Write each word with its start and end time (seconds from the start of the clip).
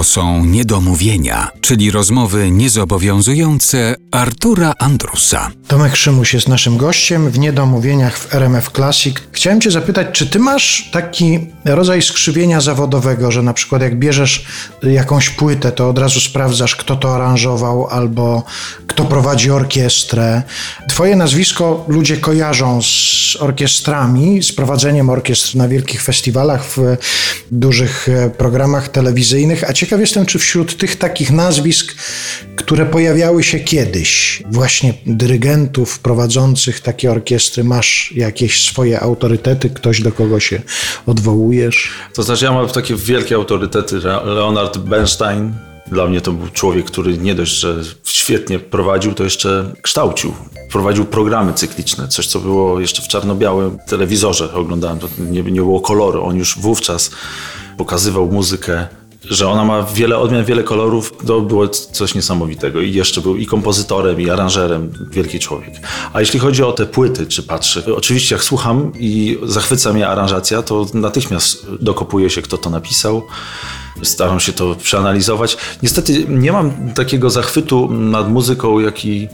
To 0.00 0.04
są 0.04 0.44
niedomówienia, 0.44 1.48
czyli 1.60 1.90
rozmowy 1.90 2.50
niezobowiązujące 2.50 3.94
Artura 4.10 4.72
Andrusa. 4.78 5.50
Tomek 5.68 5.96
Szymuś 5.96 6.34
jest 6.34 6.48
naszym 6.48 6.76
gościem 6.76 7.30
w 7.30 7.38
Niedomówieniach 7.38 8.18
w 8.18 8.34
RMF 8.34 8.70
Classic. 8.70 9.16
Chciałem 9.32 9.60
cię 9.60 9.70
zapytać, 9.70 10.06
czy 10.12 10.26
ty 10.26 10.38
masz 10.38 10.90
taki 10.92 11.46
rodzaj 11.64 12.02
skrzywienia 12.02 12.60
zawodowego, 12.60 13.30
że 13.30 13.42
na 13.42 13.54
przykład 13.54 13.82
jak 13.82 13.98
bierzesz 13.98 14.44
jakąś 14.82 15.30
płytę, 15.30 15.72
to 15.72 15.88
od 15.88 15.98
razu 15.98 16.20
sprawdzasz, 16.20 16.76
kto 16.76 16.96
to 16.96 17.14
aranżował 17.14 17.86
albo 17.86 18.44
kto 19.00 19.08
prowadzi 19.08 19.50
orkiestrę. 19.50 20.42
Twoje 20.88 21.16
nazwisko 21.16 21.84
ludzie 21.88 22.16
kojarzą 22.16 22.82
z 22.82 23.36
orkiestrami, 23.40 24.42
z 24.42 24.52
prowadzeniem 24.52 25.10
orkiestr 25.10 25.56
na 25.56 25.68
wielkich 25.68 26.02
festiwalach, 26.02 26.64
w 26.64 26.96
dużych 27.50 28.08
e, 28.08 28.30
programach 28.30 28.88
telewizyjnych, 28.88 29.70
a 29.70 29.72
ciekaw 29.72 30.00
jestem, 30.00 30.26
czy 30.26 30.38
wśród 30.38 30.76
tych 30.76 30.96
takich 30.96 31.30
nazwisk, 31.30 31.94
które 32.56 32.86
pojawiały 32.86 33.42
się 33.42 33.60
kiedyś, 33.60 34.42
właśnie 34.50 34.94
dyrygentów 35.06 35.98
prowadzących 35.98 36.80
takie 36.80 37.10
orkiestry, 37.10 37.64
masz 37.64 38.12
jakieś 38.16 38.64
swoje 38.64 39.00
autorytety, 39.00 39.70
ktoś 39.70 40.02
do 40.02 40.12
kogo 40.12 40.40
się 40.40 40.60
odwołujesz? 41.06 41.90
To 42.14 42.22
znaczy 42.22 42.44
ja 42.44 42.52
mam 42.52 42.68
takie 42.68 42.96
wielkie 42.96 43.34
autorytety, 43.34 43.98
Leonard 44.24 44.78
Bernstein, 44.78 45.69
dla 45.90 46.06
mnie 46.06 46.20
to 46.20 46.32
był 46.32 46.48
człowiek, 46.48 46.86
który 46.86 47.18
nie 47.18 47.34
dość, 47.34 47.52
że 47.52 47.76
świetnie 48.04 48.58
prowadził, 48.58 49.14
to 49.14 49.24
jeszcze 49.24 49.72
kształcił. 49.82 50.34
Prowadził 50.70 51.04
programy 51.04 51.54
cykliczne, 51.54 52.08
coś 52.08 52.26
co 52.26 52.40
było 52.40 52.80
jeszcze 52.80 53.02
w 53.02 53.08
czarno-białym 53.08 53.78
telewizorze 53.86 54.54
oglądałem, 54.54 54.98
to 54.98 55.08
nie, 55.18 55.42
nie 55.42 55.60
było 55.60 55.80
koloru. 55.80 56.24
On 56.24 56.36
już 56.36 56.58
wówczas 56.58 57.10
pokazywał 57.76 58.26
muzykę 58.26 58.86
że 59.24 59.48
ona 59.48 59.64
ma 59.64 59.82
wiele 59.82 60.18
odmian, 60.18 60.44
wiele 60.44 60.62
kolorów, 60.62 61.12
to 61.26 61.40
było 61.40 61.68
coś 61.68 62.14
niesamowitego. 62.14 62.80
I 62.80 62.92
jeszcze 62.92 63.20
był 63.20 63.36
i 63.36 63.46
kompozytorem, 63.46 64.20
i 64.20 64.30
aranżerem, 64.30 64.92
wielki 65.10 65.38
człowiek. 65.38 65.74
A 66.12 66.20
jeśli 66.20 66.40
chodzi 66.40 66.62
o 66.62 66.72
te 66.72 66.86
płyty, 66.86 67.26
czy 67.26 67.42
patrzę, 67.42 67.82
oczywiście 67.96 68.34
jak 68.34 68.44
słucham 68.44 68.92
i 68.98 69.38
zachwyca 69.42 69.92
mnie 69.92 70.08
aranżacja, 70.08 70.62
to 70.62 70.86
natychmiast 70.94 71.66
dokopuje 71.80 72.30
się, 72.30 72.42
kto 72.42 72.58
to 72.58 72.70
napisał. 72.70 73.22
Staram 74.02 74.40
się 74.40 74.52
to 74.52 74.74
przeanalizować. 74.74 75.56
Niestety 75.82 76.24
nie 76.28 76.52
mam 76.52 76.92
takiego 76.94 77.30
zachwytu 77.30 77.90
nad 77.90 78.30
muzyką, 78.30 78.78
jaki 78.78 79.28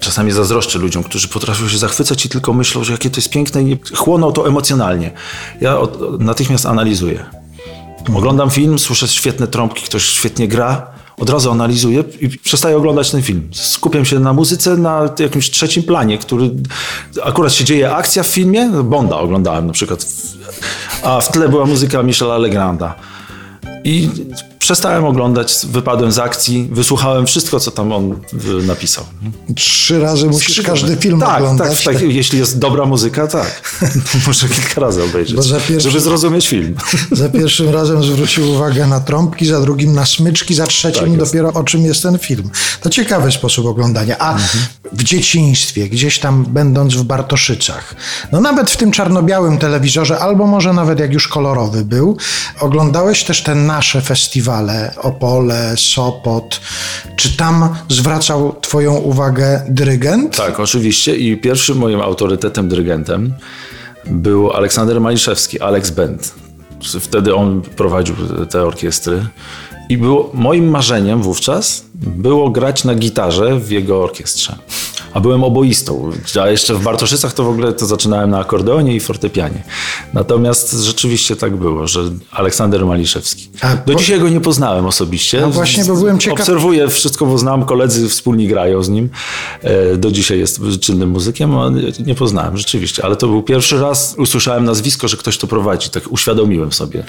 czasami 0.00 0.32
zazdroszczę 0.32 0.78
ludziom, 0.78 1.02
którzy 1.02 1.28
potrafią 1.28 1.68
się 1.68 1.78
zachwycać 1.78 2.26
i 2.26 2.28
tylko 2.28 2.52
myślą, 2.52 2.84
że 2.84 2.92
jakie 2.92 3.10
to 3.10 3.16
jest 3.16 3.30
piękne 3.30 3.62
i 3.62 3.78
chłoną 3.96 4.32
to 4.32 4.48
emocjonalnie. 4.48 5.10
Ja 5.60 5.78
natychmiast 6.18 6.66
analizuję. 6.66 7.24
Oglądam 8.14 8.50
film, 8.50 8.78
słyszę 8.78 9.08
świetne 9.08 9.46
trąbki, 9.46 9.82
ktoś 9.82 10.04
świetnie 10.04 10.48
gra, 10.48 10.86
od 11.16 11.30
razu 11.30 11.50
analizuję 11.50 12.04
i 12.20 12.28
przestaję 12.28 12.76
oglądać 12.76 13.10
ten 13.10 13.22
film. 13.22 13.48
Skupiam 13.52 14.04
się 14.04 14.20
na 14.20 14.32
muzyce 14.32 14.76
na 14.76 15.08
jakimś 15.18 15.50
trzecim 15.50 15.82
planie, 15.82 16.18
który 16.18 16.50
akurat 17.22 17.52
się 17.52 17.64
dzieje 17.64 17.94
akcja 17.94 18.22
w 18.22 18.26
filmie. 18.26 18.70
Bonda 18.84 19.16
oglądałem 19.16 19.66
na 19.66 19.72
przykład, 19.72 20.06
a 21.02 21.20
w 21.20 21.32
tle 21.32 21.48
była 21.48 21.66
muzyka 21.66 22.02
Michela 22.02 22.38
Legranda. 22.38 22.94
I 23.84 24.10
przestałem 24.58 25.04
oglądać, 25.04 25.56
wypadłem 25.70 26.12
z 26.12 26.18
akcji, 26.18 26.68
wysłuchałem 26.72 27.26
wszystko, 27.26 27.60
co 27.60 27.70
tam 27.70 27.92
on 27.92 28.20
napisał. 28.66 29.04
Trzy 29.54 29.98
razy 29.98 30.26
musisz 30.26 30.62
każdy 30.62 30.96
film 30.96 31.20
tak, 31.20 31.36
oglądać. 31.36 31.84
Tak, 31.84 31.94
tak, 31.94 32.02
jeśli 32.02 32.38
jest 32.38 32.58
dobra 32.58 32.84
muzyka, 32.84 33.26
tak. 33.26 33.80
Muszę 34.26 34.48
kilka 34.48 34.80
razy 34.80 35.02
obejrzeć, 35.02 35.36
pierwszy, 35.68 35.90
żeby 35.90 36.00
zrozumieć 36.00 36.48
film. 36.48 36.74
Za 37.12 37.28
pierwszym 37.28 37.68
razem 37.68 38.02
zwrócił 38.02 38.50
uwagę 38.50 38.86
na 38.86 39.00
trąbki, 39.00 39.46
za 39.46 39.60
drugim 39.60 39.92
na 39.92 40.06
smyczki, 40.06 40.54
za 40.54 40.66
trzecim 40.66 41.16
tak 41.18 41.26
dopiero 41.26 41.52
o 41.52 41.64
czym 41.64 41.84
jest 41.84 42.02
ten 42.02 42.18
film. 42.18 42.50
To 42.80 42.90
ciekawy 42.90 43.32
sposób 43.32 43.66
oglądania. 43.66 44.18
A 44.18 44.32
mhm. 44.32 44.64
W 44.94 45.02
dzieciństwie, 45.02 45.88
gdzieś 45.88 46.18
tam 46.18 46.44
będąc 46.44 46.94
w 46.94 47.02
Bartoszycach, 47.02 47.94
no 48.32 48.40
nawet 48.40 48.70
w 48.70 48.76
tym 48.76 48.90
czarno-białym 48.90 49.58
telewizorze, 49.58 50.18
albo 50.18 50.46
może 50.46 50.72
nawet 50.72 50.98
jak 50.98 51.12
już 51.12 51.28
kolorowy 51.28 51.84
był, 51.84 52.16
oglądałeś 52.60 53.24
też 53.24 53.42
te 53.42 53.54
nasze 53.54 54.00
festiwale 54.02 54.94
Opole, 55.02 55.74
Sopot. 55.76 56.60
Czy 57.16 57.36
tam 57.36 57.68
zwracał 57.88 58.56
Twoją 58.60 58.94
uwagę 58.94 59.62
dyrygent? 59.68 60.36
Tak, 60.36 60.60
oczywiście. 60.60 61.16
I 61.16 61.36
pierwszym 61.36 61.78
moim 61.78 62.00
autorytetem 62.00 62.68
dyrygentem 62.68 63.34
był 64.06 64.52
Aleksander 64.52 65.00
Maliszewski, 65.00 65.60
Alex 65.60 65.90
Band. 65.90 66.34
Wtedy 67.00 67.34
on 67.34 67.62
prowadził 67.62 68.14
te 68.50 68.62
orkiestry. 68.62 69.26
I 69.88 69.98
było, 69.98 70.30
moim 70.34 70.70
marzeniem 70.70 71.22
wówczas 71.22 71.84
było 71.94 72.50
grać 72.50 72.84
na 72.84 72.94
gitarze 72.94 73.60
w 73.60 73.70
jego 73.70 74.02
orkiestrze. 74.02 74.56
A 75.14 75.20
byłem 75.20 75.44
oboistą. 75.44 76.10
A 76.42 76.48
jeszcze 76.48 76.74
w 76.74 76.82
Bartoszycach 76.82 77.32
to 77.32 77.44
w 77.44 77.48
ogóle 77.48 77.72
to 77.72 77.86
zaczynałem 77.86 78.30
na 78.30 78.38
akordeonie 78.38 78.96
i 78.96 79.00
fortepianie. 79.00 79.64
Natomiast 80.14 80.72
rzeczywiście 80.72 81.36
tak 81.36 81.56
było, 81.56 81.86
że 81.86 82.00
Aleksander 82.30 82.86
Maliszewski. 82.86 83.48
A, 83.60 83.76
Do 83.76 83.92
bo... 83.92 83.98
dzisiaj 83.98 84.20
go 84.20 84.28
nie 84.28 84.40
poznałem 84.40 84.86
osobiście. 84.86 85.40
No 85.40 85.50
właśnie, 85.50 85.84
bo 85.84 85.94
byłem 85.94 86.18
ciekaw. 86.18 86.40
Obserwuję 86.40 86.88
wszystko, 86.88 87.26
bo 87.26 87.38
znam, 87.38 87.64
koledzy 87.64 88.08
wspólni 88.08 88.48
grają 88.48 88.82
z 88.82 88.88
nim. 88.88 89.10
E, 89.62 89.96
do 89.96 90.10
dzisiaj 90.10 90.38
jest 90.38 90.60
czynnym 90.80 91.10
muzykiem, 91.10 91.58
a 91.58 91.70
nie 92.06 92.14
poznałem 92.14 92.56
rzeczywiście. 92.56 93.04
Ale 93.04 93.16
to 93.16 93.26
był 93.26 93.42
pierwszy 93.42 93.80
raz, 93.80 94.14
usłyszałem 94.18 94.64
nazwisko, 94.64 95.08
że 95.08 95.16
ktoś 95.16 95.38
to 95.38 95.46
prowadzi. 95.46 95.90
Tak 95.90 96.12
uświadomiłem 96.12 96.72
sobie. 96.72 97.04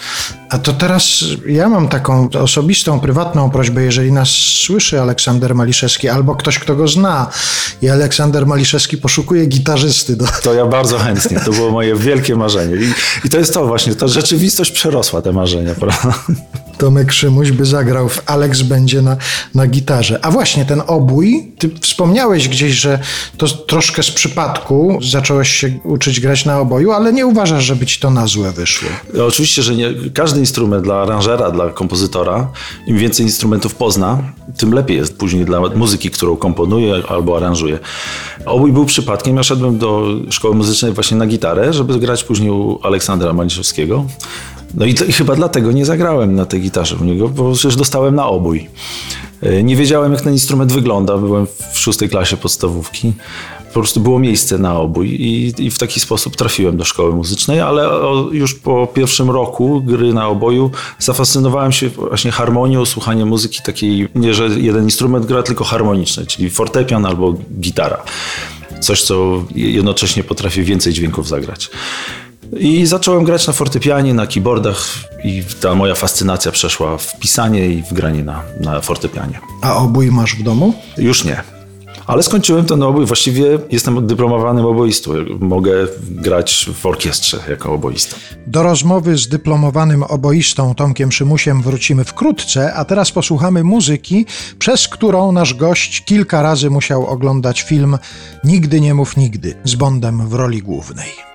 A 0.50 0.58
to 0.58 0.74
teraz 0.74 1.26
ja 1.48 1.70
mam 1.70 1.88
taką 1.88 2.30
osobistą, 2.44 3.00
prywatną 3.00 3.50
prośbę, 3.50 3.84
jeżeli 3.84 4.12
nas 4.12 4.30
słyszy 4.66 5.02
Aleksander 5.02 5.56
Maliszewski 5.56 6.10
albo 6.10 6.36
ktoś, 6.36 6.60
kto 6.60 6.76
go 6.76 6.88
zna 6.88 7.30
i 7.82 7.95
Aleksander 7.96 8.48
Maliszewski 8.48 8.98
poszukuje 8.98 9.46
gitarzysty. 9.46 10.16
Do... 10.16 10.26
To 10.44 10.54
ja 10.54 10.66
bardzo 10.66 11.00
chętnie, 11.00 11.40
to 11.46 11.52
było 11.52 11.72
moje 11.72 11.96
wielkie 11.96 12.36
marzenie. 12.36 12.76
I, 12.76 12.94
I, 13.28 13.30
to 13.30 13.38
jest 13.38 13.54
to 13.54 13.68
właśnie, 13.68 13.96
ta 13.96 14.08
rzeczywistość 14.08 14.72
przerosła 14.72 15.22
te 15.22 15.32
marzenia, 15.32 15.76
prawda? 15.76 16.20
Tomek 16.78 17.12
Szymuś 17.12 17.52
by 17.52 17.66
zagrał 17.66 18.10
w 18.10 18.22
Alex 18.26 18.62
będzie 18.62 19.02
na, 19.02 19.18
na 19.56 19.68
gitarze. 19.68 20.20
A 20.26 20.32
właśnie 20.32 20.66
ten 20.66 20.82
obój, 20.88 21.52
ty 21.60 21.70
wspomniałeś 21.82 22.50
gdzieś, 22.50 22.74
że 22.74 23.00
to 23.38 23.48
troszkę 23.48 24.04
z 24.04 24.12
przypadku 24.12 25.00
zacząłeś 25.12 25.50
się 25.50 25.80
uczyć 25.84 26.20
grać 26.20 26.46
na 26.46 26.60
oboju, 26.60 26.92
ale 26.92 27.14
nie 27.14 27.26
uważasz, 27.26 27.64
żeby 27.64 27.86
ci 27.86 28.00
to 28.00 28.10
na 28.10 28.28
złe 28.28 28.52
wyszło? 28.52 28.90
No, 29.14 29.26
oczywiście, 29.26 29.64
że 29.64 29.76
nie. 29.76 29.94
Każdy 30.14 30.40
instrument 30.40 30.84
dla 30.84 30.96
aranżera, 30.96 31.52
dla 31.52 31.70
kompozytora, 31.70 32.52
im 32.88 32.98
więcej 32.98 33.26
instrumentów 33.26 33.76
pozna, 33.76 34.24
tym 34.58 34.74
lepiej 34.74 34.98
jest 34.98 35.18
później 35.18 35.46
dla 35.46 35.60
muzyki, 35.60 36.10
którą 36.10 36.38
komponuje 36.38 36.96
albo 37.10 37.38
aranżuje. 37.38 37.80
Obój 38.46 38.72
był 38.72 38.86
przypadkiem. 38.86 39.38
Ja 39.38 39.44
szedłem 39.44 39.78
do 39.78 40.08
szkoły 40.30 40.56
muzycznej 40.56 40.92
właśnie 40.92 41.18
na 41.18 41.28
gitarę, 41.28 41.74
żeby 41.74 42.00
grać 42.00 42.24
później 42.24 42.50
u 42.50 42.80
Aleksandra 42.84 43.34
Maliszewskiego. 43.34 44.06
No 44.76 44.86
i, 44.86 44.94
to, 44.94 45.06
i, 45.06 45.12
chyba 45.12 45.36
dlatego 45.36 45.72
nie 45.72 45.86
zagrałem 45.86 46.36
na 46.36 46.46
tej 46.46 46.62
gitarze 46.62 46.96
u 47.02 47.04
niego, 47.04 47.30
bo 47.30 47.54
przecież 47.54 47.76
dostałem 47.76 48.16
na 48.16 48.26
obój. 48.26 48.70
E, 49.42 49.64
nie 49.64 49.76
wiedziałem, 49.76 50.12
jak 50.12 50.22
ten 50.22 50.34
instrument 50.34 50.74
wygląda. 50.74 51.18
Byłem 51.18 51.48
w 51.74 51.80
szóstej 51.80 52.10
klasie 52.10 52.38
podstawówki. 52.38 53.14
Po 53.68 53.80
prostu 53.80 54.00
było 54.00 54.20
miejsce 54.20 54.58
na 54.58 54.80
obój 54.80 55.08
i, 55.10 55.54
i 55.58 55.72
w 55.72 55.78
taki 55.78 56.00
sposób 56.00 56.36
trafiłem 56.36 56.78
do 56.78 56.86
szkoły 56.86 57.16
muzycznej, 57.16 57.60
ale 57.60 57.90
już 58.32 58.54
po 58.54 58.88
pierwszym 58.88 59.30
roku 59.30 59.82
gry 59.82 60.14
na 60.14 60.28
oboju 60.28 60.72
zafascynowałem 61.00 61.72
się 61.72 61.90
właśnie 61.90 62.32
harmonią, 62.32 62.86
słuchaniem 62.86 63.28
muzyki 63.28 63.60
takiej, 63.66 64.08
nie 64.16 64.34
że 64.34 64.48
jeden 64.48 64.84
instrument 64.84 65.26
gra, 65.26 65.44
tylko 65.44 65.64
harmoniczny, 65.64 66.26
czyli 66.26 66.50
fortepian 66.50 67.06
albo 67.06 67.34
gitara. 67.60 68.04
Coś, 68.82 69.02
co 69.02 69.44
jednocześnie 69.56 70.24
potrafi 70.24 70.64
więcej 70.64 70.94
dźwięków 70.94 71.28
zagrać. 71.28 71.70
I 72.60 72.86
zacząłem 72.86 73.24
grać 73.24 73.48
na 73.48 73.54
fortepianie, 73.54 74.14
na 74.14 74.28
keyboardach 74.28 74.88
i 75.24 75.44
ta 75.62 75.76
moja 75.76 75.96
fascynacja 75.96 76.52
przeszła 76.52 76.98
w 76.98 77.20
pisanie 77.20 77.68
i 77.68 77.84
w 77.84 77.94
granie 77.94 78.24
na, 78.24 78.42
na 78.60 78.82
fortepianie. 78.82 79.40
A 79.62 79.76
obój 79.76 80.12
masz 80.12 80.36
w 80.36 80.44
domu? 80.44 80.74
Już 80.98 81.24
nie. 81.24 81.44
Ale 82.08 82.24
skończyłem 82.24 82.66
ten 82.66 82.84
obój, 82.84 83.06
właściwie 83.06 83.60
jestem 83.72 84.08
dyplomowanym 84.08 84.66
oboistą. 84.66 85.12
Mogę 85.40 85.74
grać 86.10 86.70
w 86.82 86.86
orkiestrze 86.86 87.40
jako 87.50 87.74
oboista. 87.74 88.16
Do 88.48 88.64
rozmowy 88.64 89.18
z 89.18 89.28
dyplomowanym 89.28 90.04
oboistą 90.04 90.76
Tomkiem 90.76 91.12
Szymusiem 91.12 91.62
wrócimy 91.62 92.04
wkrótce, 92.04 92.74
a 92.74 92.86
teraz 92.86 93.12
posłuchamy 93.12 93.64
muzyki, 93.64 94.26
przez 94.60 94.88
którą 94.88 95.32
nasz 95.32 95.54
gość 95.54 96.06
kilka 96.06 96.42
razy 96.42 96.70
musiał 96.70 97.08
oglądać 97.08 97.62
film 97.62 97.98
Nigdy 98.44 98.82
nie 98.82 98.94
mów 98.94 99.18
nigdy 99.18 99.56
z 99.64 99.76
Bondem 99.76 100.30
w 100.30 100.34
roli 100.34 100.62
głównej. 100.62 101.35